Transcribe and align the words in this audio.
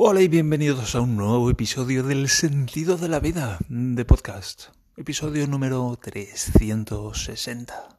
Hola 0.00 0.20
y 0.20 0.28
bienvenidos 0.28 0.94
a 0.94 1.00
un 1.00 1.16
nuevo 1.16 1.50
episodio 1.50 2.04
del 2.04 2.28
Sentido 2.28 2.96
de 2.96 3.08
la 3.08 3.18
Vida 3.18 3.58
de 3.68 4.04
podcast. 4.04 4.66
Episodio 4.96 5.44
número 5.48 5.98
360. 6.00 7.98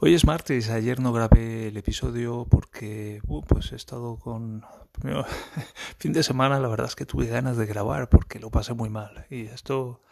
Hoy 0.00 0.14
es 0.14 0.26
martes, 0.26 0.68
ayer 0.68 1.00
no 1.00 1.10
grabé 1.14 1.68
el 1.68 1.78
episodio 1.78 2.46
porque 2.50 3.22
uh, 3.26 3.40
pues 3.44 3.72
he 3.72 3.76
estado 3.76 4.18
con... 4.18 4.66
fin 5.98 6.12
de 6.12 6.22
semana 6.22 6.60
la 6.60 6.68
verdad 6.68 6.88
es 6.88 6.96
que 6.96 7.06
tuve 7.06 7.26
ganas 7.28 7.56
de 7.56 7.64
grabar 7.64 8.10
porque 8.10 8.38
lo 8.38 8.50
pasé 8.50 8.74
muy 8.74 8.90
mal. 8.90 9.24
Y 9.30 9.46
esto... 9.46 10.02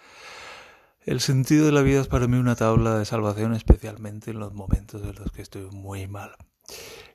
El 1.03 1.21
sentido 1.21 1.67
de 1.67 1.73
la 1.73 1.83
vida 1.83 2.01
es 2.01 2.09
para 2.09 2.29
mí 2.29 2.39
una 2.39 2.57
tabla 2.57 2.99
de 2.99 3.05
salvación 3.05 3.53
especialmente 3.53 4.31
en 4.31 4.39
los 4.39 4.55
momentos 4.55 5.03
en 5.03 5.17
los 5.17 5.31
que 5.33 5.43
estoy 5.43 5.69
muy 5.71 6.07
mal. 6.07 6.35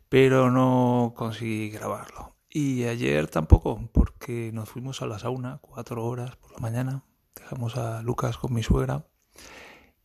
Pero 0.09 0.51
no 0.51 1.15
conseguí 1.17 1.71
grabarlo. 1.71 2.36
Y 2.59 2.85
ayer 2.85 3.27
tampoco, 3.27 3.87
porque 3.93 4.49
nos 4.51 4.67
fuimos 4.67 5.03
a 5.03 5.05
la 5.05 5.19
sauna 5.19 5.59
cuatro 5.61 6.03
horas 6.03 6.37
por 6.37 6.53
la 6.53 6.57
mañana. 6.57 7.03
Dejamos 7.35 7.77
a 7.77 8.01
Lucas 8.01 8.39
con 8.39 8.51
mi 8.51 8.63
suegra. 8.63 9.05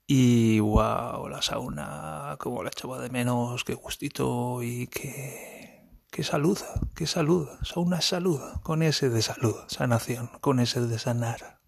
Y 0.07 0.61
wow, 0.61 1.29
la 1.31 1.41
sauna, 1.41 2.37
como 2.39 2.63
la 2.63 2.69
echaba 2.69 2.99
de 2.99 3.09
menos, 3.09 3.65
qué 3.65 3.73
gustito 3.73 4.63
y 4.63 4.87
qué, 4.89 5.97
qué 6.11 6.23
salud, 6.23 6.59
qué 6.95 7.07
salud. 7.07 7.49
Sauna 7.63 8.01
es 8.01 8.05
salud, 8.05 8.43
con 8.63 8.83
ese 8.83 9.09
de 9.09 9.23
salud, 9.23 9.57
sanación, 9.69 10.29
con 10.43 10.61
ese 10.61 10.83
de 10.83 10.99
sanar. 10.99 11.59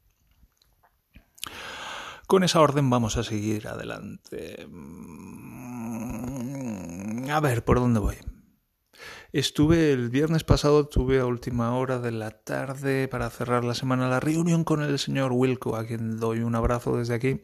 Con 2.26 2.44
esa 2.44 2.60
orden 2.60 2.90
vamos 2.90 3.16
a 3.16 3.24
seguir 3.24 3.68
adelante. 3.68 4.68
A 7.30 7.40
ver, 7.40 7.64
¿por 7.64 7.80
dónde 7.80 8.00
voy? 8.00 8.16
Estuve 9.34 9.90
el 9.90 10.10
viernes 10.10 10.44
pasado, 10.44 10.86
tuve 10.86 11.18
a 11.18 11.26
última 11.26 11.76
hora 11.76 11.98
de 11.98 12.12
la 12.12 12.30
tarde 12.30 13.08
para 13.08 13.28
cerrar 13.30 13.64
la 13.64 13.74
semana 13.74 14.08
la 14.08 14.20
reunión 14.20 14.62
con 14.62 14.80
el 14.80 14.96
señor 14.96 15.32
Wilco, 15.32 15.74
a 15.74 15.84
quien 15.84 16.20
doy 16.20 16.38
un 16.38 16.54
abrazo 16.54 16.96
desde 16.98 17.14
aquí. 17.14 17.40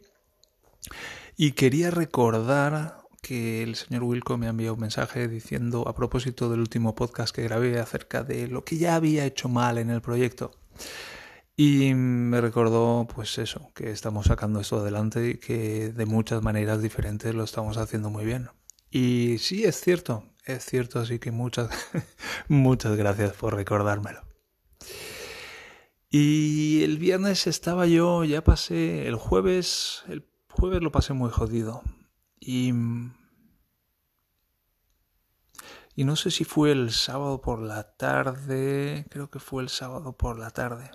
Y 1.37 1.50
quería 1.50 1.91
recordar 1.91 2.98
que 3.20 3.65
el 3.65 3.75
señor 3.75 4.05
Wilco 4.05 4.39
me 4.39 4.47
enviado 4.47 4.75
un 4.75 4.83
mensaje 4.83 5.27
diciendo 5.27 5.89
a 5.89 5.97
propósito 5.97 6.48
del 6.48 6.61
último 6.61 6.95
podcast 6.95 7.34
que 7.34 7.42
grabé 7.42 7.81
acerca 7.81 8.22
de 8.22 8.47
lo 8.47 8.65
que 8.65 8.77
ya 8.77 8.95
había 8.95 9.27
hecho 9.27 9.48
mal 9.48 9.77
en 9.77 9.91
el 9.91 10.00
proyecto. 10.00 10.53
Y 11.56 11.95
me 11.95 12.41
recordó, 12.41 13.09
pues 13.12 13.37
eso, 13.39 13.72
que 13.75 13.91
estamos 13.91 14.27
sacando 14.27 14.61
esto 14.61 14.78
adelante 14.78 15.31
y 15.31 15.39
que 15.39 15.89
de 15.89 16.06
muchas 16.06 16.41
maneras 16.41 16.83
diferentes 16.83 17.34
lo 17.34 17.43
estamos 17.43 17.78
haciendo 17.78 18.11
muy 18.11 18.25
bien. 18.25 18.48
Y 18.93 19.39
sí, 19.39 19.65
es 19.65 19.81
cierto, 19.81 20.30
es 20.53 20.65
cierto, 20.65 20.98
así 21.01 21.19
que 21.19 21.31
muchas, 21.31 21.70
muchas 22.48 22.97
gracias 22.97 23.33
por 23.33 23.55
recordármelo. 23.55 24.23
Y 26.09 26.83
el 26.83 26.98
viernes 26.98 27.47
estaba 27.47 27.87
yo, 27.87 28.25
ya 28.25 28.43
pasé, 28.43 29.06
el 29.06 29.15
jueves, 29.15 30.03
el 30.09 30.28
jueves 30.51 30.83
lo 30.83 30.91
pasé 30.91 31.12
muy 31.12 31.31
jodido. 31.31 31.83
Y, 32.41 32.73
y 35.95 36.05
no 36.05 36.17
sé 36.17 36.31
si 36.31 36.45
fue 36.45 36.73
el 36.73 36.91
sábado 36.91 37.41
por 37.41 37.61
la 37.61 37.97
tarde, 37.97 39.06
creo 39.11 39.31
que 39.31 39.39
fue 39.39 39.62
el 39.62 39.69
sábado 39.69 40.17
por 40.17 40.39
la 40.39 40.51
tarde. 40.51 40.91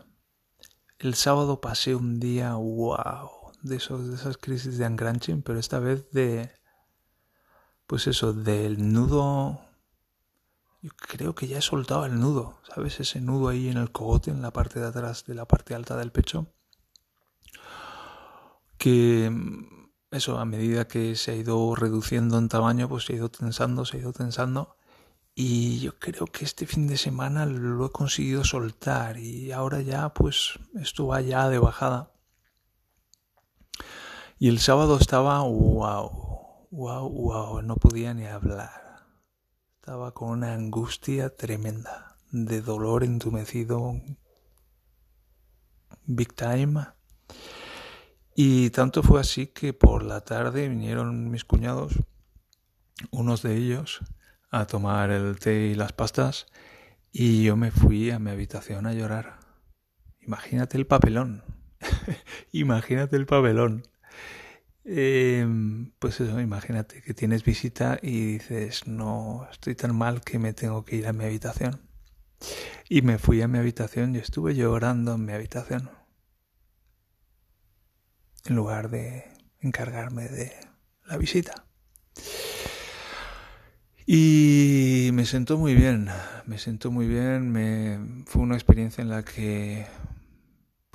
El 0.99 1.15
sábado 1.15 1.61
pasé 1.61 1.95
un 1.95 2.19
día, 2.19 2.55
wow, 2.55 3.51
de, 3.61 3.77
de 3.77 4.15
esas 4.15 4.37
crisis 4.37 4.77
de 4.77 4.85
engranching, 4.85 5.41
pero 5.41 5.59
esta 5.59 5.79
vez 5.79 6.11
de, 6.11 6.51
pues 7.87 8.07
eso, 8.07 8.33
del 8.33 8.91
nudo, 8.91 9.61
yo 10.81 10.91
creo 10.95 11.35
que 11.35 11.47
ya 11.47 11.57
he 11.59 11.61
soltado 11.61 12.05
el 12.05 12.19
nudo, 12.19 12.59
¿sabes? 12.73 12.99
Ese 12.99 13.21
nudo 13.21 13.49
ahí 13.49 13.69
en 13.69 13.77
el 13.77 13.91
cogote, 13.91 14.31
en 14.31 14.41
la 14.41 14.51
parte 14.51 14.79
de 14.79 14.87
atrás 14.87 15.25
de 15.25 15.35
la 15.35 15.45
parte 15.45 15.75
alta 15.75 15.95
del 15.97 16.11
pecho. 16.11 16.47
Que 18.77 19.31
eso, 20.11 20.37
a 20.37 20.45
medida 20.45 20.87
que 20.87 21.15
se 21.15 21.31
ha 21.31 21.35
ido 21.35 21.75
reduciendo 21.75 22.37
en 22.37 22.49
tamaño, 22.49 22.87
pues 22.87 23.05
se 23.05 23.13
ha 23.13 23.15
ido 23.17 23.29
tensando, 23.29 23.85
se 23.85 23.97
ha 23.97 23.99
ido 24.01 24.13
tensando. 24.13 24.77
Y 25.33 25.79
yo 25.79 25.99
creo 25.99 26.27
que 26.27 26.45
este 26.45 26.65
fin 26.65 26.87
de 26.87 26.97
semana 26.97 27.45
lo 27.45 27.85
he 27.85 27.91
conseguido 27.91 28.45
soltar 28.45 29.17
y 29.17 29.51
ahora 29.51 29.81
ya 29.81 30.13
pues 30.13 30.57
esto 30.75 31.07
va 31.07 31.19
ya 31.21 31.49
de 31.49 31.59
bajada. 31.59 32.13
Y 34.39 34.47
el 34.49 34.59
sábado 34.59 34.97
estaba, 34.97 35.41
wow, 35.41 36.24
wow, 36.75 37.09
wow, 37.09 37.61
no 37.61 37.77
podía 37.77 38.13
ni 38.13 38.25
hablar. 38.25 39.05
Estaba 39.75 40.13
con 40.13 40.29
una 40.29 40.53
angustia 40.53 41.33
tremenda, 41.33 42.17
de 42.31 42.61
dolor 42.61 43.05
entumecido, 43.05 44.01
big 46.05 46.33
time. 46.33 46.85
Y 48.35 48.71
tanto 48.71 49.03
fue 49.03 49.21
así 49.21 49.47
que 49.47 49.71
por 49.71 50.03
la 50.03 50.21
tarde 50.21 50.67
vinieron 50.67 51.31
mis 51.31 51.45
cuñados, 51.45 51.93
unos 53.09 53.41
de 53.41 53.55
ellos, 53.55 54.01
a 54.51 54.67
tomar 54.67 55.11
el 55.11 55.39
té 55.39 55.67
y 55.67 55.75
las 55.75 55.93
pastas, 55.93 56.45
y 57.09 57.43
yo 57.43 57.55
me 57.55 57.71
fui 57.71 58.11
a 58.11 58.19
mi 58.19 58.31
habitación 58.31 58.85
a 58.85 58.93
llorar. 58.93 59.39
Imagínate 60.19 60.77
el 60.77 60.85
papelón. 60.85 61.41
Imagínate 62.51 63.15
el 63.15 63.25
papelón. 63.25 63.83
Eh, 64.87 65.47
pues 65.97 66.19
eso, 66.21 66.39
imagínate 66.39 67.01
que 67.01 67.15
tienes 67.15 67.43
visita 67.43 67.97
y 68.01 68.33
dices, 68.33 68.87
no, 68.87 69.47
estoy 69.51 69.75
tan 69.75 69.95
mal 69.95 70.21
que 70.21 70.37
me 70.37 70.53
tengo 70.53 70.85
que 70.85 70.95
ir 70.97 71.07
a 71.07 71.13
mi 71.13 71.25
habitación. 71.25 71.81
Y 72.87 73.01
me 73.01 73.17
fui 73.17 73.41
a 73.41 73.47
mi 73.47 73.57
habitación 73.57 74.15
y 74.15 74.19
estuve 74.19 74.53
llorando 74.55 75.15
en 75.15 75.25
mi 75.25 75.33
habitación. 75.33 75.89
En 78.45 78.55
lugar 78.55 78.89
de 78.89 79.25
encargarme 79.59 80.29
de 80.29 80.53
la 81.07 81.17
visita. 81.17 81.65
Y 84.05 85.09
me 85.13 85.25
sentó 85.25 85.57
muy 85.57 85.73
bien, 85.73 86.09
me 86.45 86.59
sentó 86.59 86.91
muy 86.91 87.07
bien, 87.07 87.51
me, 87.51 88.23
fue 88.27 88.43
una 88.43 88.53
experiencia 88.53 89.01
en 89.01 89.09
la 89.09 89.23
que 89.23 89.87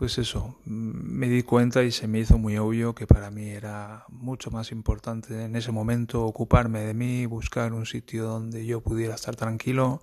pues 0.00 0.16
eso, 0.16 0.58
me 0.64 1.28
di 1.28 1.42
cuenta 1.42 1.82
y 1.82 1.90
se 1.90 2.08
me 2.08 2.20
hizo 2.20 2.38
muy 2.38 2.56
obvio 2.56 2.94
que 2.94 3.06
para 3.06 3.30
mí 3.30 3.50
era 3.50 4.06
mucho 4.08 4.50
más 4.50 4.72
importante 4.72 5.44
en 5.44 5.54
ese 5.56 5.72
momento 5.72 6.24
ocuparme 6.24 6.80
de 6.80 6.94
mí, 6.94 7.26
buscar 7.26 7.74
un 7.74 7.84
sitio 7.84 8.24
donde 8.24 8.64
yo 8.64 8.80
pudiera 8.80 9.14
estar 9.14 9.36
tranquilo, 9.36 10.02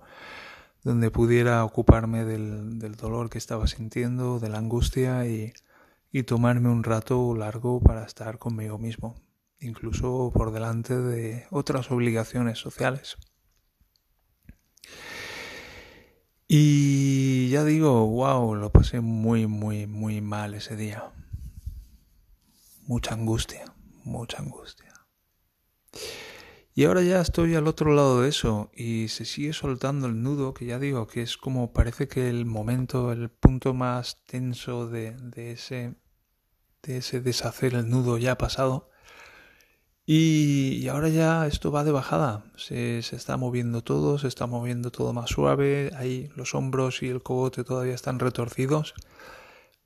donde 0.84 1.10
pudiera 1.10 1.64
ocuparme 1.64 2.24
del, 2.24 2.78
dolor 2.94 3.28
que 3.28 3.38
estaba 3.38 3.66
sintiendo, 3.66 4.38
de 4.38 4.48
la 4.48 4.58
angustia 4.58 5.26
y, 5.26 5.52
y 6.12 6.22
tomarme 6.22 6.68
un 6.68 6.84
rato 6.84 7.34
largo 7.34 7.80
para 7.80 8.04
estar 8.04 8.38
conmigo 8.38 8.78
mismo, 8.78 9.16
incluso 9.58 10.30
por 10.32 10.52
delante 10.52 10.96
de 10.96 11.48
otras 11.50 11.90
obligaciones 11.90 12.60
sociales. 12.60 13.16
Y 16.50 17.50
ya 17.50 17.62
digo, 17.62 18.06
wow, 18.06 18.54
lo 18.54 18.72
pasé 18.72 19.02
muy, 19.02 19.46
muy, 19.46 19.86
muy 19.86 20.22
mal 20.22 20.54
ese 20.54 20.76
día. 20.76 21.12
Mucha 22.86 23.12
angustia, 23.12 23.66
mucha 24.04 24.38
angustia. 24.38 24.94
Y 26.74 26.84
ahora 26.84 27.02
ya 27.02 27.20
estoy 27.20 27.54
al 27.54 27.66
otro 27.66 27.92
lado 27.92 28.22
de 28.22 28.30
eso 28.30 28.70
y 28.74 29.08
se 29.08 29.26
sigue 29.26 29.52
soltando 29.52 30.06
el 30.06 30.22
nudo, 30.22 30.54
que 30.54 30.64
ya 30.64 30.78
digo 30.78 31.06
que 31.06 31.20
es 31.20 31.36
como 31.36 31.74
parece 31.74 32.08
que 32.08 32.30
el 32.30 32.46
momento, 32.46 33.12
el 33.12 33.28
punto 33.28 33.74
más 33.74 34.24
tenso 34.24 34.88
de, 34.88 35.16
de 35.16 35.52
ese, 35.52 35.96
de 36.82 36.96
ese 36.96 37.20
deshacer 37.20 37.74
el 37.74 37.90
nudo 37.90 38.16
ya 38.16 38.38
pasado. 38.38 38.88
Y, 40.10 40.88
ahora 40.88 41.10
ya 41.10 41.46
esto 41.46 41.70
va 41.70 41.84
de 41.84 41.92
bajada, 41.92 42.42
se, 42.56 43.02
se, 43.02 43.14
está 43.14 43.36
moviendo 43.36 43.82
todo, 43.82 44.16
se 44.18 44.26
está 44.26 44.46
moviendo 44.46 44.90
todo 44.90 45.12
más 45.12 45.28
suave, 45.28 45.90
ahí 45.96 46.30
los 46.34 46.54
hombros 46.54 47.02
y 47.02 47.08
el 47.08 47.22
cogote 47.22 47.62
todavía 47.62 47.94
están 47.94 48.18
retorcidos, 48.18 48.94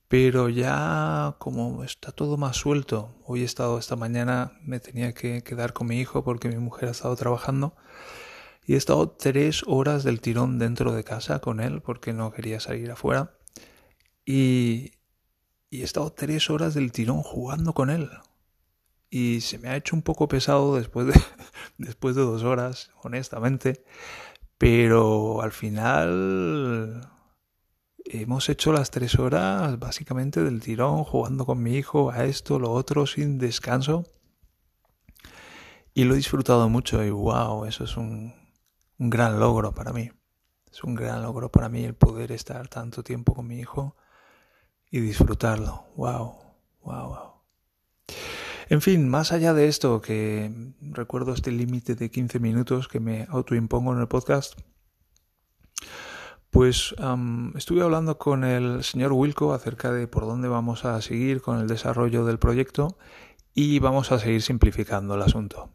pero 0.07 0.49
ya 0.49 1.35
como 1.41 1.83
está 1.83 2.13
todo 2.13 2.37
más 2.37 2.57
suelto, 2.57 3.17
hoy 3.25 3.43
he 3.43 3.45
estado 3.45 3.79
esta 3.81 3.97
mañana, 3.97 4.53
me 4.63 4.79
tenía 4.79 5.13
que 5.13 5.43
quedar 5.43 5.73
con 5.73 5.89
mi 5.89 5.99
hijo 5.99 6.23
porque 6.23 6.49
mi 6.49 6.59
mujer 6.59 6.89
ha 6.91 6.93
estado 6.93 7.17
trabajando. 7.17 7.75
Y 8.65 8.75
he 8.75 8.77
estado 8.77 9.11
tres 9.11 9.65
horas 9.67 10.05
del 10.05 10.21
tirón 10.21 10.61
dentro 10.61 10.93
de 10.93 11.03
casa 11.03 11.41
con 11.41 11.59
él 11.59 11.83
porque 11.83 12.13
no 12.13 12.31
quería 12.31 12.61
salir 12.61 12.93
afuera. 12.93 13.35
Y, 14.25 14.93
y 15.69 15.81
he 15.81 15.85
estado 15.85 16.13
tres 16.13 16.49
horas 16.49 16.75
del 16.75 16.93
tirón 16.93 17.23
jugando 17.23 17.73
con 17.73 17.91
él 17.91 18.09
y 19.15 19.43
se 19.43 19.59
me 19.59 19.69
ha 19.69 19.77
hecho 19.77 19.95
un 19.95 20.01
poco 20.01 20.27
pesado 20.27 20.75
después 20.75 21.07
de, 21.07 21.13
después 21.77 22.17
de 22.17 22.23
dos 22.23 22.45
horas, 22.45 22.91
honestamente, 23.03 23.85
pero 24.57 25.43
al 25.43 25.53
final 25.53 27.11
hemos 28.07 28.49
hecho 28.49 28.73
las 28.73 28.91
tres 28.91 29.19
horas 29.19 29.79
básicamente 29.79 30.43
del 30.43 30.63
tirón, 30.63 31.05
jugando 31.05 31.45
con 31.45 31.63
mi 31.63 31.77
hijo 31.77 32.11
a 32.11 32.25
esto, 32.25 32.59
lo 32.59 32.73
otro, 32.73 33.07
sin 33.07 33.37
descanso. 33.37 34.07
Y 35.93 36.05
lo 36.05 36.15
he 36.15 36.17
disfrutado 36.17 36.71
mucho 36.71 37.05
y 37.05 37.11
wow, 37.11 37.67
eso 37.67 37.85
es 37.85 37.99
un, 37.99 38.33
un 38.99 39.11
gran 39.11 39.39
logro 39.39 39.75
para 39.75 39.93
mí. 39.93 40.11
Es 40.71 40.85
un 40.85 40.95
gran 40.95 41.21
logro 41.21 41.53
para 41.53 41.69
mí 41.69 41.85
el 41.85 41.95
poder 41.95 42.33
estar 42.33 42.67
tanto 42.69 43.03
tiempo 43.05 43.35
con 43.35 43.47
mi 43.47 43.59
hijo 43.59 43.95
y 44.91 45.01
disfrutarlo. 45.01 45.85
Wow, 45.97 46.35
wow, 46.81 47.09
wow. 47.09 47.33
En 48.69 48.81
fin, 48.81 49.09
más 49.09 49.33
allá 49.33 49.55
de 49.55 49.69
esto, 49.69 50.01
que 50.01 50.51
recuerdo 50.81 51.33
este 51.35 51.51
límite 51.51 51.95
de 51.95 52.11
15 52.11 52.39
minutos 52.39 52.89
que 52.89 53.01
me 53.01 53.27
autoimpongo 53.29 53.93
en 53.93 54.01
el 54.01 54.09
podcast, 54.09 54.55
pues 56.51 56.95
estuve 57.57 57.83
hablando 57.83 58.19
con 58.19 58.45
el 58.45 58.85
señor 58.85 59.13
Wilco 59.13 59.55
acerca 59.55 59.91
de 59.91 60.07
por 60.07 60.27
dónde 60.27 60.49
vamos 60.49 60.85
a 60.85 61.01
seguir 61.01 61.41
con 61.41 61.59
el 61.59 61.67
desarrollo 61.67 62.25
del 62.25 62.39
proyecto 62.39 62.99
y 63.55 63.79
vamos 63.79 64.13
a 64.13 64.19
seguir 64.19 64.43
simplificando 64.43 65.15
el 65.15 65.23
asunto. 65.23 65.71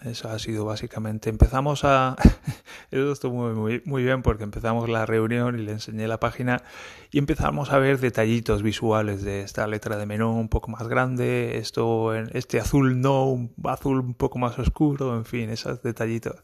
Eso 0.00 0.28
ha 0.28 0.38
sido 0.38 0.64
básicamente. 0.64 1.28
Empezamos 1.28 1.84
a. 1.84 2.16
Eso 2.90 3.12
estuvo 3.12 3.52
muy, 3.52 3.82
muy, 3.84 4.04
bien 4.04 4.22
porque 4.22 4.44
empezamos 4.44 4.88
la 4.88 5.06
reunión 5.06 5.58
y 5.58 5.62
le 5.62 5.72
enseñé 5.72 6.06
la 6.06 6.20
página 6.20 6.62
y 7.10 7.18
empezamos 7.18 7.72
a 7.72 7.78
ver 7.78 7.98
detallitos 7.98 8.62
visuales 8.62 9.22
de 9.22 9.42
esta 9.42 9.66
letra 9.66 9.96
de 9.96 10.06
menú 10.06 10.38
un 10.38 10.48
poco 10.48 10.70
más 10.70 10.86
grande, 10.86 11.58
esto, 11.58 12.14
este 12.14 12.60
azul 12.60 13.00
no, 13.00 13.24
un 13.24 13.52
azul 13.64 13.98
un 13.98 14.14
poco 14.14 14.38
más 14.38 14.58
oscuro, 14.58 15.16
en 15.16 15.24
fin, 15.24 15.50
esos 15.50 15.82
detallitos. 15.82 16.36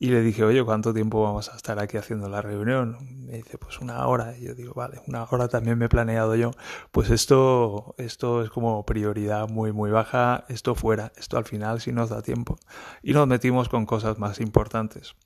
Y 0.00 0.10
le 0.10 0.22
dije, 0.22 0.44
oye, 0.44 0.64
¿cuánto 0.64 0.94
tiempo 0.94 1.22
vamos 1.22 1.48
a 1.48 1.56
estar 1.56 1.80
aquí 1.80 1.96
haciendo 1.96 2.28
la 2.28 2.40
reunión? 2.40 2.98
Me 3.26 3.38
dice, 3.38 3.58
pues 3.58 3.80
una 3.80 4.06
hora. 4.06 4.38
Y 4.38 4.44
yo 4.44 4.54
digo, 4.54 4.72
vale, 4.74 5.02
una 5.08 5.24
hora 5.24 5.48
también 5.48 5.76
me 5.76 5.86
he 5.86 5.88
planeado 5.88 6.36
yo. 6.36 6.52
Pues 6.92 7.10
esto, 7.10 7.96
esto 7.98 8.42
es 8.42 8.50
como 8.50 8.86
prioridad 8.86 9.48
muy, 9.48 9.72
muy 9.72 9.90
baja. 9.90 10.44
Esto 10.48 10.76
fuera, 10.76 11.12
esto 11.16 11.36
al 11.36 11.46
final 11.46 11.80
sí 11.80 11.90
nos 11.90 12.10
da 12.10 12.22
tiempo. 12.22 12.58
Y 13.02 13.12
nos 13.12 13.26
metimos 13.26 13.68
con 13.68 13.86
cosas 13.86 14.20
más 14.20 14.40
importantes. 14.40 15.16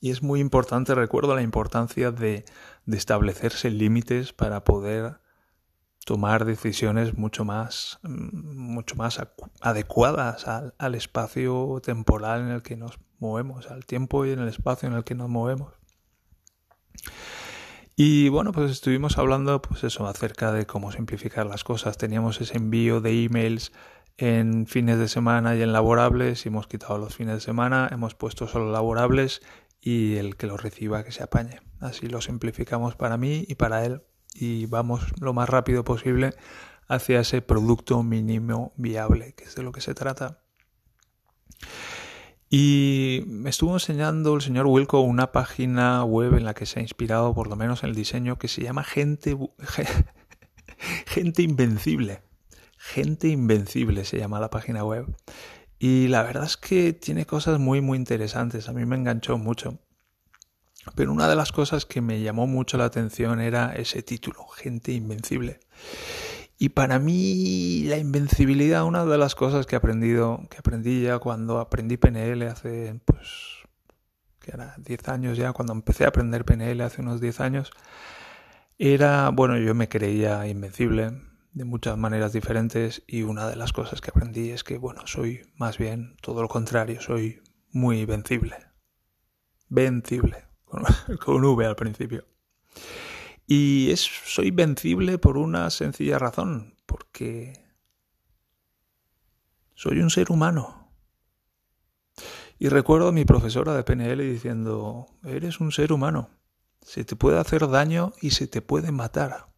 Y 0.00 0.10
es 0.10 0.20
muy 0.20 0.40
importante, 0.40 0.94
recuerdo 0.96 1.36
la 1.36 1.42
importancia 1.42 2.10
de, 2.10 2.44
de 2.86 2.96
establecerse 2.96 3.70
límites 3.70 4.32
para 4.32 4.64
poder 4.64 5.20
tomar 6.04 6.44
decisiones 6.44 7.16
mucho 7.16 7.44
más, 7.44 7.98
mm, 8.02 8.56
mucho 8.56 8.96
más 8.96 9.20
adecuadas 9.60 10.48
al, 10.48 10.74
al 10.78 10.94
espacio 10.94 11.80
temporal 11.82 12.42
en 12.42 12.48
el 12.48 12.62
que 12.62 12.76
nos 12.76 12.98
movemos, 13.18 13.70
al 13.70 13.86
tiempo 13.86 14.24
y 14.24 14.32
en 14.32 14.40
el 14.40 14.48
espacio 14.48 14.88
en 14.88 14.94
el 14.94 15.04
que 15.04 15.14
nos 15.14 15.28
movemos. 15.28 15.74
Y 17.96 18.30
bueno, 18.30 18.52
pues 18.52 18.70
estuvimos 18.70 19.18
hablando, 19.18 19.60
pues 19.60 19.84
eso, 19.84 20.06
acerca 20.06 20.52
de 20.52 20.66
cómo 20.66 20.90
simplificar 20.90 21.44
las 21.44 21.64
cosas. 21.64 21.98
Teníamos 21.98 22.40
ese 22.40 22.56
envío 22.56 23.02
de 23.02 23.24
emails 23.24 23.72
en 24.16 24.66
fines 24.66 24.98
de 24.98 25.06
semana 25.06 25.54
y 25.54 25.62
en 25.62 25.72
laborables, 25.72 26.44
y 26.44 26.48
hemos 26.48 26.66
quitado 26.66 26.98
los 26.98 27.14
fines 27.14 27.34
de 27.34 27.40
semana, 27.40 27.88
hemos 27.92 28.14
puesto 28.14 28.46
solo 28.46 28.72
laborables 28.72 29.42
y 29.80 30.16
el 30.16 30.36
que 30.36 30.46
lo 30.46 30.56
reciba 30.56 31.04
que 31.04 31.12
se 31.12 31.22
apañe. 31.22 31.60
Así 31.78 32.06
lo 32.06 32.20
simplificamos 32.20 32.96
para 32.96 33.16
mí 33.16 33.44
y 33.48 33.54
para 33.56 33.84
él 33.84 34.02
y 34.34 34.66
vamos 34.66 35.02
lo 35.20 35.32
más 35.32 35.48
rápido 35.48 35.84
posible 35.84 36.34
hacia 36.88 37.20
ese 37.20 37.40
producto 37.42 38.02
mínimo 38.02 38.72
viable, 38.76 39.34
que 39.34 39.44
es 39.44 39.54
de 39.54 39.62
lo 39.62 39.72
que 39.72 39.80
se 39.80 39.94
trata. 39.94 40.40
Y 42.52 43.22
me 43.28 43.48
estuvo 43.48 43.74
enseñando 43.74 44.34
el 44.34 44.42
señor 44.42 44.66
Wilco 44.66 45.00
una 45.00 45.30
página 45.30 46.02
web 46.02 46.34
en 46.34 46.44
la 46.44 46.52
que 46.52 46.66
se 46.66 46.80
ha 46.80 46.82
inspirado, 46.82 47.32
por 47.32 47.46
lo 47.46 47.54
menos 47.54 47.84
en 47.84 47.90
el 47.90 47.94
diseño, 47.94 48.38
que 48.38 48.48
se 48.48 48.62
llama 48.62 48.82
Gente, 48.82 49.38
Gente 51.06 51.42
Invencible. 51.42 52.22
Gente 52.76 53.28
Invencible 53.28 54.04
se 54.04 54.18
llama 54.18 54.40
la 54.40 54.50
página 54.50 54.82
web. 54.84 55.06
Y 55.78 56.08
la 56.08 56.24
verdad 56.24 56.44
es 56.44 56.56
que 56.56 56.92
tiene 56.92 57.24
cosas 57.24 57.60
muy, 57.60 57.80
muy 57.80 57.96
interesantes. 57.96 58.68
A 58.68 58.72
mí 58.72 58.84
me 58.84 58.96
enganchó 58.96 59.38
mucho. 59.38 59.78
Pero 60.94 61.12
una 61.12 61.28
de 61.28 61.36
las 61.36 61.52
cosas 61.52 61.86
que 61.86 62.00
me 62.00 62.20
llamó 62.20 62.46
mucho 62.46 62.76
la 62.78 62.84
atención 62.84 63.40
era 63.40 63.74
ese 63.74 64.02
título, 64.02 64.46
Gente 64.48 64.92
Invencible. 64.92 65.60
Y 66.58 66.70
para 66.70 66.98
mí 66.98 67.84
la 67.84 67.96
invencibilidad, 67.96 68.84
una 68.84 69.06
de 69.06 69.16
las 69.16 69.34
cosas 69.34 69.64
que 69.64 69.76
he 69.76 69.78
aprendido, 69.78 70.42
que 70.50 70.58
aprendí 70.58 71.02
ya 71.02 71.18
cuando 71.18 71.58
aprendí 71.58 71.96
PNL 71.96 72.42
hace, 72.48 73.00
pues, 73.06 73.28
que 74.40 74.50
era 74.50 74.74
10 74.78 75.08
años 75.08 75.38
ya, 75.38 75.52
cuando 75.52 75.72
empecé 75.72 76.04
a 76.04 76.08
aprender 76.08 76.44
PNL 76.44 76.82
hace 76.82 77.00
unos 77.00 77.20
10 77.20 77.40
años, 77.40 77.70
era, 78.78 79.30
bueno, 79.30 79.56
yo 79.58 79.74
me 79.74 79.88
creía 79.88 80.46
invencible 80.46 81.12
de 81.52 81.64
muchas 81.64 81.96
maneras 81.96 82.32
diferentes 82.32 83.02
y 83.06 83.22
una 83.22 83.48
de 83.48 83.56
las 83.56 83.72
cosas 83.72 84.00
que 84.00 84.10
aprendí 84.10 84.50
es 84.50 84.62
que, 84.62 84.78
bueno, 84.78 85.06
soy 85.06 85.42
más 85.56 85.78
bien 85.78 86.16
todo 86.20 86.42
lo 86.42 86.48
contrario, 86.48 87.00
soy 87.00 87.40
muy 87.72 88.04
vencible. 88.04 88.56
Vencible, 89.68 90.44
con, 90.70 90.84
con 91.18 91.44
V 91.44 91.66
al 91.66 91.76
principio. 91.76 92.24
Y 93.46 93.90
es, 93.90 94.00
soy 94.00 94.52
vencible 94.52 95.18
por 95.18 95.36
una 95.36 95.68
sencilla 95.70 96.18
razón, 96.18 96.76
porque 96.86 97.52
soy 99.74 100.00
un 100.00 100.10
ser 100.10 100.30
humano. 100.30 100.92
Y 102.58 102.68
recuerdo 102.68 103.08
a 103.08 103.12
mi 103.12 103.24
profesora 103.24 103.74
de 103.74 103.82
PNL 103.82 104.18
diciendo, 104.18 105.06
eres 105.24 105.60
un 105.60 105.72
ser 105.72 105.92
humano, 105.92 106.28
se 106.82 107.04
te 107.04 107.16
puede 107.16 107.38
hacer 107.38 107.66
daño 107.68 108.12
y 108.20 108.30
se 108.30 108.46
te 108.46 108.60
puede 108.62 108.92
matar. 108.92 109.48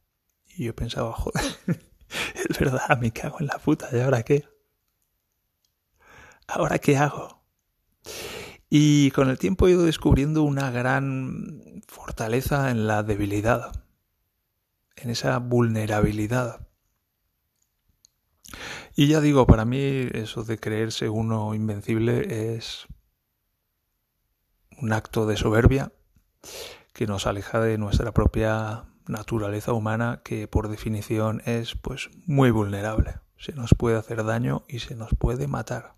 Y 0.56 0.64
yo 0.66 0.74
pensaba, 0.74 1.12
joder, 1.12 1.44
es 2.34 2.58
verdad, 2.58 2.98
me 3.00 3.12
cago 3.12 3.40
en 3.40 3.48
la 3.48 3.58
puta, 3.58 3.88
¿y 3.92 4.00
ahora 4.00 4.22
qué? 4.22 4.44
¿Ahora 6.46 6.78
qué 6.78 6.96
hago? 6.96 7.42
Y 8.74 9.10
con 9.10 9.28
el 9.28 9.36
tiempo 9.36 9.68
he 9.68 9.72
ido 9.72 9.82
descubriendo 9.82 10.44
una 10.44 10.70
gran 10.70 11.82
fortaleza 11.86 12.70
en 12.70 12.86
la 12.86 13.02
debilidad 13.02 13.84
en 14.96 15.10
esa 15.10 15.38
vulnerabilidad. 15.40 16.66
Y 18.96 19.08
ya 19.08 19.20
digo, 19.20 19.46
para 19.46 19.66
mí 19.66 20.08
eso 20.14 20.42
de 20.42 20.58
creerse 20.58 21.10
uno 21.10 21.54
invencible 21.54 22.56
es 22.56 22.86
un 24.78 24.94
acto 24.94 25.26
de 25.26 25.36
soberbia 25.36 25.92
que 26.94 27.06
nos 27.06 27.26
aleja 27.26 27.60
de 27.60 27.76
nuestra 27.76 28.12
propia 28.12 28.86
naturaleza 29.06 29.74
humana 29.74 30.22
que 30.24 30.48
por 30.48 30.68
definición 30.68 31.42
es 31.44 31.74
pues 31.74 32.08
muy 32.24 32.50
vulnerable. 32.50 33.16
Se 33.36 33.52
nos 33.52 33.74
puede 33.76 33.98
hacer 33.98 34.24
daño 34.24 34.64
y 34.66 34.78
se 34.78 34.94
nos 34.94 35.10
puede 35.14 35.46
matar. 35.46 35.94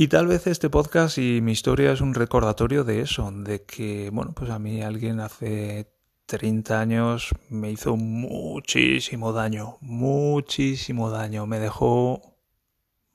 Y 0.00 0.06
tal 0.06 0.28
vez 0.28 0.46
este 0.46 0.70
podcast 0.70 1.18
y 1.18 1.40
mi 1.40 1.50
historia 1.50 1.90
es 1.90 2.00
un 2.00 2.14
recordatorio 2.14 2.84
de 2.84 3.00
eso, 3.00 3.32
de 3.32 3.64
que, 3.64 4.10
bueno, 4.10 4.32
pues 4.32 4.48
a 4.48 4.60
mí 4.60 4.80
alguien 4.80 5.18
hace 5.18 5.92
30 6.26 6.80
años 6.80 7.30
me 7.48 7.72
hizo 7.72 7.96
muchísimo 7.96 9.32
daño, 9.32 9.76
muchísimo 9.80 11.10
daño. 11.10 11.48
Me 11.48 11.58
dejó 11.58 12.38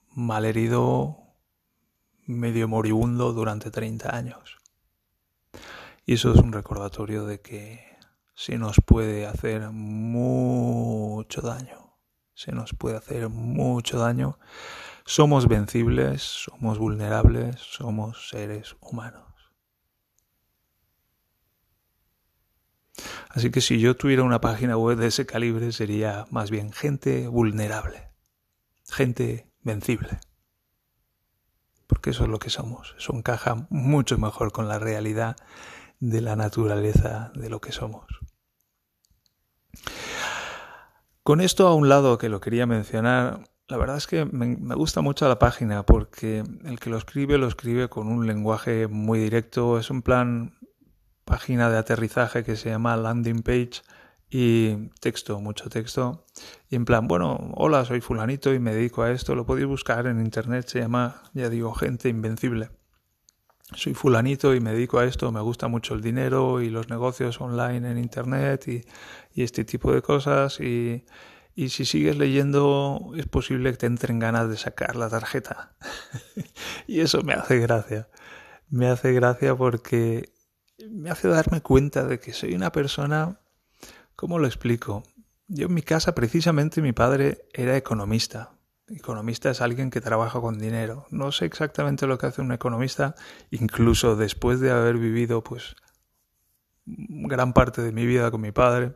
malherido, 0.09 1.19
medio 2.25 2.67
moribundo 2.67 3.31
durante 3.31 3.71
30 3.71 4.13
años. 4.13 4.57
Y 6.05 6.15
eso 6.15 6.33
es 6.33 6.39
un 6.41 6.51
recordatorio 6.51 7.23
de 7.25 7.39
que 7.39 7.79
se 8.35 8.57
nos 8.57 8.81
puede 8.85 9.25
hacer 9.25 9.69
mucho 9.71 11.39
daño. 11.39 11.95
Se 12.33 12.51
nos 12.51 12.73
puede 12.73 12.97
hacer 12.97 13.29
mucho 13.29 13.99
daño. 13.99 14.37
Somos 15.05 15.47
vencibles, 15.47 16.21
somos 16.21 16.77
vulnerables, 16.77 17.59
somos 17.59 18.29
seres 18.29 18.75
humanos. 18.79 19.23
Así 23.29 23.49
que 23.49 23.61
si 23.61 23.79
yo 23.79 23.95
tuviera 23.95 24.23
una 24.23 24.39
página 24.39 24.77
web 24.77 24.97
de 24.97 25.07
ese 25.07 25.25
calibre 25.25 25.71
sería 25.71 26.25
más 26.29 26.51
bien 26.51 26.71
gente 26.71 27.27
vulnerable, 27.27 28.09
gente 28.89 29.51
vencible. 29.61 30.19
Porque 31.87 32.11
eso 32.11 32.23
es 32.23 32.29
lo 32.29 32.39
que 32.39 32.49
somos. 32.49 32.95
Eso 32.97 33.13
encaja 33.13 33.67
mucho 33.69 34.17
mejor 34.17 34.51
con 34.51 34.67
la 34.67 34.79
realidad 34.79 35.35
de 35.99 36.21
la 36.21 36.35
naturaleza 36.35 37.31
de 37.35 37.49
lo 37.49 37.59
que 37.59 37.71
somos. 37.71 38.05
Con 41.23 41.41
esto 41.41 41.67
a 41.67 41.73
un 41.73 41.89
lado 41.89 42.17
que 42.17 42.29
lo 42.29 42.39
quería 42.39 42.65
mencionar, 42.65 43.49
la 43.67 43.77
verdad 43.77 43.97
es 43.97 44.07
que 44.07 44.25
me, 44.25 44.55
gusta 44.75 45.01
mucho 45.01 45.27
la 45.27 45.39
página 45.39 45.85
porque 45.85 46.43
el 46.65 46.79
que 46.79 46.89
lo 46.89 46.97
escribe 46.97 47.37
lo 47.37 47.47
escribe 47.47 47.89
con 47.89 48.07
un 48.07 48.27
lenguaje 48.27 48.87
muy 48.87 49.19
directo, 49.19 49.79
es 49.79 49.89
un 49.89 50.01
plan 50.01 50.57
página 51.25 51.69
de 51.69 51.77
aterrizaje 51.77 52.43
que 52.43 52.55
se 52.55 52.69
llama 52.69 52.97
landing 52.97 53.41
page 53.41 53.81
y 54.29 54.89
texto, 54.99 55.39
mucho 55.39 55.69
texto. 55.69 56.25
Y 56.69 56.75
en 56.75 56.85
plan, 56.85 57.07
bueno, 57.07 57.51
hola, 57.55 57.85
soy 57.85 58.01
fulanito 58.01 58.53
y 58.53 58.59
me 58.59 58.73
dedico 58.73 59.03
a 59.03 59.11
esto. 59.11 59.35
Lo 59.35 59.45
podéis 59.45 59.67
buscar 59.67 60.07
en 60.07 60.19
internet, 60.19 60.67
se 60.67 60.79
llama, 60.79 61.21
ya 61.33 61.49
digo, 61.49 61.73
gente 61.73 62.09
invencible. 62.09 62.71
Soy 63.75 63.93
fulanito 63.93 64.53
y 64.53 64.59
me 64.59 64.73
dedico 64.73 64.99
a 64.99 65.05
esto, 65.05 65.31
me 65.31 65.39
gusta 65.39 65.67
mucho 65.67 65.93
el 65.93 66.01
dinero 66.01 66.61
y 66.61 66.69
los 66.69 66.89
negocios 66.89 67.39
online 67.41 67.91
en 67.91 67.97
internet 67.97 68.67
y, 68.67 68.81
y 69.33 69.43
este 69.43 69.63
tipo 69.65 69.93
de 69.93 70.01
cosas. 70.01 70.59
Y, 70.59 71.05
y 71.55 71.69
si 71.69 71.85
sigues 71.85 72.17
leyendo 72.17 73.11
es 73.15 73.27
posible 73.27 73.71
que 73.71 73.77
te 73.77 73.85
entren 73.85 74.19
ganas 74.19 74.49
de 74.49 74.57
sacar 74.57 74.95
la 74.95 75.09
tarjeta. 75.09 75.75
y 76.87 77.01
eso 77.01 77.21
me 77.23 77.33
hace 77.33 77.59
gracia. 77.59 78.09
Me 78.69 78.87
hace 78.87 79.13
gracia 79.13 79.55
porque 79.55 80.33
me 80.89 81.11
hace 81.11 81.27
darme 81.27 81.61
cuenta 81.61 82.05
de 82.05 82.19
que 82.19 82.33
soy 82.33 82.55
una 82.55 82.71
persona, 82.71 83.39
¿cómo 84.15 84.39
lo 84.39 84.47
explico? 84.47 85.03
Yo 85.47 85.67
en 85.67 85.73
mi 85.73 85.83
casa 85.83 86.15
precisamente 86.15 86.81
mi 86.81 86.93
padre 86.93 87.45
era 87.53 87.77
economista. 87.77 88.57
Economista 88.87 89.49
es 89.49 89.61
alguien 89.61 89.89
que 89.91 90.01
trabaja 90.01 90.41
con 90.41 90.57
dinero. 90.57 91.05
No 91.09 91.31
sé 91.31 91.45
exactamente 91.45 92.07
lo 92.07 92.17
que 92.17 92.25
hace 92.25 92.41
un 92.41 92.51
economista, 92.51 93.15
incluso 93.51 94.15
después 94.15 94.59
de 94.59 94.71
haber 94.71 94.97
vivido 94.97 95.43
pues 95.43 95.75
gran 96.85 97.53
parte 97.53 97.81
de 97.81 97.91
mi 97.91 98.05
vida 98.05 98.31
con 98.31 98.41
mi 98.41 98.51
padre. 98.51 98.93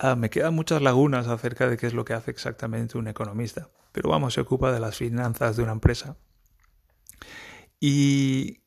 Ah, 0.00 0.14
me 0.14 0.30
quedan 0.30 0.54
muchas 0.54 0.80
lagunas 0.80 1.26
acerca 1.26 1.68
de 1.68 1.76
qué 1.76 1.88
es 1.88 1.94
lo 1.94 2.04
que 2.04 2.14
hace 2.14 2.30
exactamente 2.30 2.98
un 2.98 3.08
economista. 3.08 3.68
Pero 3.90 4.10
vamos, 4.10 4.34
se 4.34 4.40
ocupa 4.40 4.70
de 4.70 4.78
las 4.78 4.96
finanzas 4.96 5.56
de 5.56 5.64
una 5.64 5.72
empresa. 5.72 6.16
Y 7.80 8.60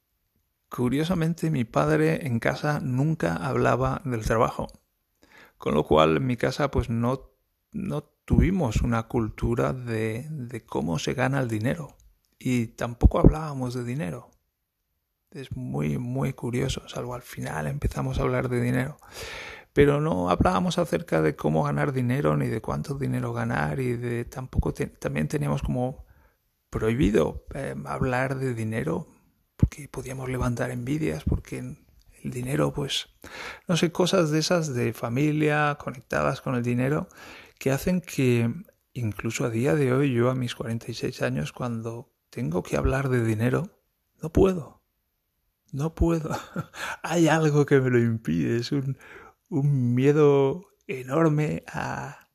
curiosamente 0.69 1.49
mi 1.49 1.63
padre 1.63 2.27
en 2.27 2.39
casa 2.39 2.81
nunca 2.81 3.35
hablaba 3.35 4.01
del 4.03 4.25
trabajo. 4.25 4.67
Con 5.57 5.73
lo 5.73 5.85
cual 5.85 6.17
en 6.17 6.27
mi 6.27 6.35
casa 6.35 6.69
pues 6.69 6.89
no, 6.89 7.31
no 7.71 8.03
tuvimos 8.25 8.81
una 8.81 9.03
cultura 9.07 9.71
de, 9.71 10.27
de 10.29 10.65
cómo 10.65 10.99
se 10.99 11.13
gana 11.13 11.39
el 11.39 11.47
dinero. 11.47 11.95
Y 12.39 12.67
tampoco 12.67 13.19
hablábamos 13.19 13.73
de 13.73 13.85
dinero. 13.85 14.31
Es 15.29 15.55
muy, 15.55 15.97
muy 15.97 16.33
curioso, 16.33 16.89
salvo 16.89 17.15
al 17.15 17.21
final 17.21 17.67
empezamos 17.67 18.19
a 18.19 18.23
hablar 18.23 18.49
de 18.49 18.59
dinero. 18.59 18.97
Pero 19.73 20.01
no 20.01 20.29
hablábamos 20.29 20.77
acerca 20.77 21.21
de 21.21 21.35
cómo 21.35 21.63
ganar 21.63 21.93
dinero 21.93 22.35
ni 22.35 22.47
de 22.47 22.61
cuánto 22.61 22.95
dinero 22.95 23.33
ganar 23.33 23.79
y 23.79 23.93
de 23.93 24.25
tampoco 24.25 24.73
también 24.73 25.27
teníamos 25.27 25.61
como 25.61 26.05
prohibido 26.69 27.45
eh, 27.53 27.75
hablar 27.85 28.37
de 28.37 28.53
dinero 28.53 29.07
porque 29.55 29.87
podíamos 29.87 30.29
levantar 30.29 30.71
envidias, 30.71 31.23
porque 31.23 31.59
el 31.59 32.31
dinero, 32.31 32.73
pues, 32.73 33.09
no 33.67 33.77
sé, 33.77 33.91
cosas 33.91 34.31
de 34.31 34.39
esas 34.39 34.73
de 34.73 34.91
familia 34.91 35.77
conectadas 35.79 36.41
con 36.41 36.55
el 36.55 36.63
dinero 36.63 37.07
que 37.59 37.71
hacen 37.71 38.01
que 38.01 38.51
incluso 38.93 39.45
a 39.45 39.49
día 39.49 39.75
de 39.75 39.93
hoy, 39.93 40.13
yo 40.13 40.29
a 40.29 40.35
mis 40.35 40.55
46 40.55 41.21
años, 41.21 41.53
cuando 41.53 42.11
tengo 42.29 42.63
que 42.63 42.77
hablar 42.77 43.09
de 43.09 43.23
dinero, 43.23 43.69
no 44.21 44.29
puedo. 44.31 44.81
No 45.71 45.95
puedo. 45.95 46.31
Hay 47.03 47.27
algo 47.27 47.65
que 47.65 47.79
me 47.79 47.89
lo 47.89 47.99
impide. 47.99 48.57
Es 48.57 48.71
un, 48.71 48.97
un 49.51 49.93
miedo 49.93 50.65
enorme 50.87 51.63
a, 51.67 52.29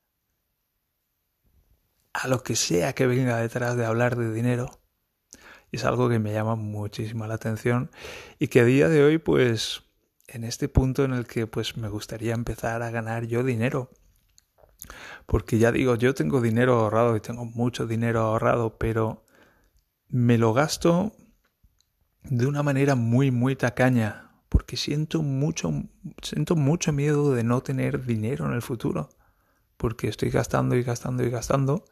a 2.12 2.28
lo 2.28 2.42
que 2.42 2.56
sea 2.56 2.94
que 2.94 3.06
venga 3.06 3.38
detrás 3.38 3.76
de 3.76 3.86
hablar 3.86 4.16
de 4.16 4.32
dinero. 4.32 4.70
es 5.72 5.84
algo 5.84 6.08
que 6.08 6.18
me 6.18 6.32
llama 6.32 6.56
muchísimo 6.56 7.26
la 7.26 7.34
atención 7.34 7.90
y 8.38 8.48
que 8.48 8.60
a 8.60 8.64
día 8.64 8.88
de 8.88 9.02
hoy, 9.02 9.18
pues, 9.18 9.82
en 10.28 10.44
este 10.44 10.68
punto 10.68 11.04
en 11.04 11.12
el 11.14 11.26
que 11.26 11.46
pues 11.46 11.76
me 11.76 11.88
gustaría 11.88 12.34
empezar 12.34 12.82
a 12.82 12.90
ganar 12.90 13.24
yo 13.26 13.42
dinero. 13.42 13.90
Porque 15.24 15.58
ya 15.58 15.72
digo, 15.72 15.94
yo 15.96 16.14
tengo 16.14 16.40
dinero 16.42 16.74
ahorrado 16.80 17.16
y 17.16 17.20
tengo 17.20 17.46
mucho 17.46 17.86
dinero 17.86 18.20
ahorrado, 18.20 18.76
pero 18.78 19.24
me 20.08 20.36
lo 20.36 20.52
gasto 20.52 21.12
de 22.24 22.46
una 22.46 22.62
manera 22.62 22.94
muy, 22.94 23.30
muy 23.30 23.56
tacaña, 23.56 24.25
porque 24.48 24.76
siento 24.76 25.22
mucho, 25.22 25.72
siento 26.22 26.56
mucho 26.56 26.92
miedo 26.92 27.34
de 27.34 27.44
no 27.44 27.62
tener 27.62 28.04
dinero 28.04 28.46
en 28.46 28.52
el 28.52 28.62
futuro, 28.62 29.08
porque 29.76 30.08
estoy 30.08 30.30
gastando 30.30 30.76
y 30.76 30.82
gastando 30.82 31.24
y 31.24 31.30
gastando 31.30 31.84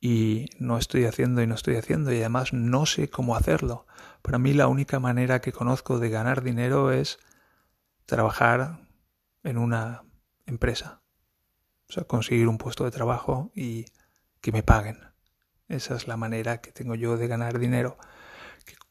y 0.00 0.46
no 0.58 0.78
estoy 0.78 1.04
haciendo 1.04 1.42
y 1.42 1.46
no 1.46 1.54
estoy 1.54 1.76
haciendo 1.76 2.12
y 2.12 2.18
además 2.18 2.52
no 2.52 2.86
sé 2.86 3.08
cómo 3.08 3.36
hacerlo. 3.36 3.86
Para 4.22 4.38
mí 4.38 4.52
la 4.52 4.68
única 4.68 5.00
manera 5.00 5.40
que 5.40 5.52
conozco 5.52 5.98
de 5.98 6.10
ganar 6.10 6.42
dinero 6.42 6.92
es 6.92 7.18
trabajar 8.04 8.80
en 9.42 9.58
una 9.58 10.02
empresa. 10.46 11.02
O 11.88 11.92
sea, 11.92 12.04
conseguir 12.04 12.48
un 12.48 12.58
puesto 12.58 12.84
de 12.84 12.90
trabajo 12.90 13.50
y 13.54 13.86
que 14.40 14.52
me 14.52 14.62
paguen. 14.62 14.98
Esa 15.68 15.94
es 15.96 16.06
la 16.08 16.16
manera 16.16 16.60
que 16.60 16.72
tengo 16.72 16.94
yo 16.94 17.16
de 17.16 17.26
ganar 17.28 17.58
dinero 17.58 17.96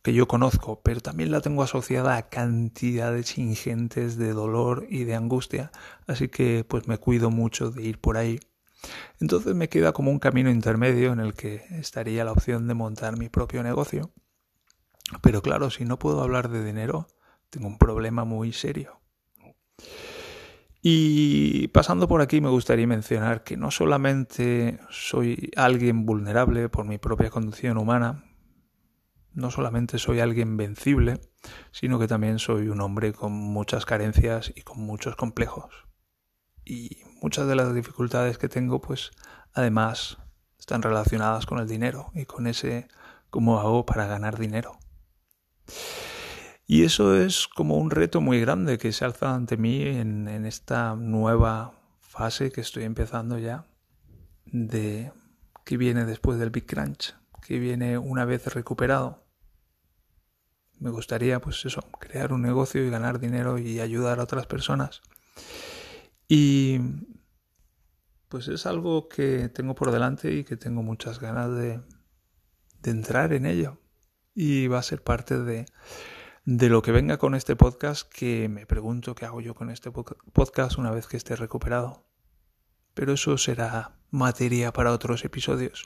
que, 0.02 0.14
yo 0.14 0.28
conozco, 0.28 0.82
pero 0.84 1.02
también 1.02 1.32
la 1.32 1.42
tengo 1.42 1.64
asociada 1.64 2.18
a 2.18 2.30
cantidades 2.30 3.38
ingentes 3.38 4.18
de 4.18 4.34
dolor 4.34 4.88
y 4.90 5.04
de 5.04 5.16
angustia, 5.16 5.72
así 6.08 6.30
que 6.30 6.64
pues 6.64 6.88
me 6.88 6.98
cuido 6.98 7.30
mucho 7.30 7.72
de 7.72 7.84
ir 7.84 8.00
por 8.00 8.18
ahí. 8.18 8.40
Entonces 9.20 9.56
me 9.56 9.70
queda 9.70 9.94
como 9.94 10.12
un 10.12 10.20
camino 10.20 10.50
intermedio 10.50 11.12
en 11.12 11.20
el 11.20 11.34
que 11.34 11.66
estaría 11.72 12.24
la 12.24 12.32
opción 12.32 12.68
de 12.68 12.74
montar 12.74 13.18
mi 13.18 13.30
propio 13.30 13.64
negocio. 13.64 14.12
Pero 15.22 15.42
claro, 15.42 15.70
si 15.70 15.86
no 15.86 16.00
puedo 16.00 16.22
hablar 16.22 16.50
de 16.50 16.64
dinero, 16.64 17.08
tengo 17.50 17.68
un 17.68 17.78
problema 17.78 18.26
muy 18.26 18.54
serio. 18.54 19.00
Y 20.88 21.70
pasando 21.70 22.08
por 22.08 22.22
aquí 22.22 22.42
me 22.42 22.50
gustaría 22.50 22.86
mencionar 22.86 23.44
que 23.44 23.58
no 23.58 23.72
solamente 23.72 24.80
soy 24.92 25.50
alguien 25.56 26.06
vulnerable 26.06 26.70
por 26.70 26.86
mi 26.86 27.00
propia 27.00 27.32
condición 27.32 27.80
humana, 27.80 28.24
no 29.36 29.52
solamente 29.52 30.00
soy 30.00 30.22
alguien 30.22 30.58
vencible, 30.58 31.20
sino 31.72 32.00
que 32.00 32.08
también 32.08 32.40
soy 32.40 32.70
un 32.70 32.82
hombre 32.82 33.14
con 33.14 33.34
muchas 33.34 33.86
carencias 33.86 34.52
y 34.56 34.62
con 34.62 34.80
muchos 34.80 35.16
complejos. 35.16 35.86
Y 36.64 37.02
muchas 37.22 37.48
de 37.48 37.56
las 37.56 37.76
dificultades 37.76 38.38
que 38.38 38.50
tengo, 38.50 38.82
pues 38.82 39.12
además 39.54 40.18
están 40.58 40.82
relacionadas 40.82 41.46
con 41.46 41.60
el 41.60 41.68
dinero 41.68 42.12
y 42.16 42.26
con 42.26 42.48
ese 42.48 42.88
cómo 43.30 43.60
hago 43.60 43.86
para 43.86 44.08
ganar 44.08 44.40
dinero. 44.40 44.80
Y 46.66 46.84
eso 46.84 47.16
es 47.16 47.48
como 47.48 47.76
un 47.78 47.92
reto 47.92 48.22
muy 48.22 48.40
grande 48.40 48.78
que 48.78 48.92
se 48.92 49.06
alza 49.06 49.36
ante 49.36 49.58
mí 49.58 49.84
en, 49.84 50.28
esta 50.46 50.96
nueva 50.96 51.74
fase 52.02 52.52
que 52.52 52.62
estoy 52.62 52.86
empezando 52.86 53.38
ya 53.38 53.66
de 54.46 55.12
que 55.66 55.78
viene 55.78 56.06
después 56.06 56.40
del 56.40 56.50
Big 56.50 56.66
Crunch, 56.66 57.16
que 57.46 57.60
viene 57.60 57.98
una 57.98 58.26
vez 58.26 58.48
recuperado 58.54 59.25
me 60.80 60.90
gustaría, 60.90 61.40
pues 61.40 61.66
eso, 61.66 61.82
crear 62.00 62.34
un 62.34 62.42
negocio 62.42 62.86
y 62.86 62.90
ganar 62.90 63.20
dinero 63.20 63.58
y 63.58 63.80
ayudar 63.80 64.20
a 64.20 64.24
otras 64.24 64.48
personas. 64.48 65.02
Y 66.28 66.80
pues 68.30 68.48
es 68.48 68.66
algo 68.66 69.08
que 69.08 69.50
tengo 69.50 69.76
por 69.76 69.92
delante 69.92 70.34
y 70.34 70.44
que 70.44 70.58
tengo 70.58 70.84
muchas 70.84 71.20
ganas 71.20 71.56
de, 71.56 71.82
de 72.82 72.92
entrar 72.92 73.34
en 73.34 73.46
ello. 73.46 73.80
Y 74.34 74.68
va 74.68 74.80
a 74.80 74.84
ser 74.84 75.02
parte 75.02 75.40
de, 75.40 75.66
de 76.46 76.70
lo 76.70 76.82
que 76.82 76.92
venga 76.92 77.18
con 77.18 77.36
este 77.36 77.56
podcast 77.56 78.12
que 78.12 78.50
me 78.50 78.66
pregunto 78.66 79.16
qué 79.16 79.26
hago 79.26 79.42
yo 79.42 79.56
con 79.56 79.70
este 79.70 79.92
podcast 79.92 80.78
una 80.78 80.92
vez 80.92 81.08
que 81.08 81.18
esté 81.18 81.36
recuperado. 81.36 82.06
Pero 82.94 83.14
eso 83.14 83.38
será 83.38 83.96
materia 84.12 84.72
para 84.72 84.92
otros 84.92 85.26
episodios. 85.26 85.86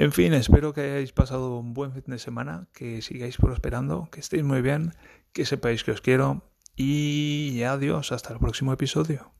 En 0.00 0.12
fin, 0.12 0.32
espero 0.32 0.72
que 0.72 0.80
hayáis 0.80 1.12
pasado 1.12 1.58
un 1.58 1.74
buen 1.74 1.92
fin 1.92 2.04
de 2.06 2.18
semana, 2.18 2.68
que 2.72 3.02
sigáis 3.02 3.36
prosperando, 3.36 4.08
que 4.10 4.20
estéis 4.20 4.44
muy 4.44 4.62
bien, 4.62 4.94
que 5.34 5.44
sepáis 5.44 5.84
que 5.84 5.90
os 5.90 6.00
quiero 6.00 6.42
y 6.74 7.64
adiós, 7.64 8.10
hasta 8.10 8.32
el 8.32 8.38
próximo 8.38 8.72
episodio. 8.72 9.30